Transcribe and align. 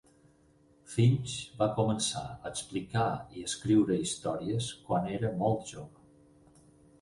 Finch 0.93 1.33
va 1.59 1.67
començar 1.79 2.23
a 2.29 2.51
explicar 2.51 3.03
i 3.41 3.45
escriure 3.49 3.99
històries 4.07 4.71
quan 4.89 5.07
era 5.19 5.33
molt 5.45 5.71
jove. 5.75 6.05